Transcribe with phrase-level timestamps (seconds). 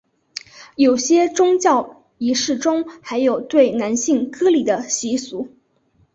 [0.77, 5.49] 有些宗教仪式中还有对男性割礼的习俗。